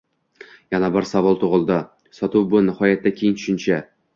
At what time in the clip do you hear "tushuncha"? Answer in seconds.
3.39-3.83